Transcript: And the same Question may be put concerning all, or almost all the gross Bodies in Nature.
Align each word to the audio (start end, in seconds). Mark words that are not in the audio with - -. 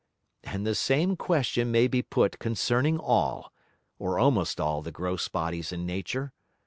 And 0.43 0.65
the 0.65 0.73
same 0.73 1.15
Question 1.15 1.71
may 1.71 1.87
be 1.87 2.01
put 2.01 2.39
concerning 2.39 2.97
all, 2.97 3.53
or 3.99 4.17
almost 4.17 4.59
all 4.59 4.81
the 4.81 4.91
gross 4.91 5.27
Bodies 5.27 5.71
in 5.71 5.85
Nature. 5.85 6.33